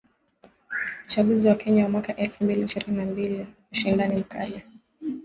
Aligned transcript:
Uchaguzi 1.05 1.47
wa 1.47 1.55
Kenya 1.55 1.83
wa 1.83 1.89
mwaka 1.89 2.15
elfu 2.15 2.43
mbili 2.43 2.61
ishirini 2.63 2.97
na 2.97 3.05
mbili: 3.05 3.47
ushindani 3.71 4.15
mkali. 4.15 4.61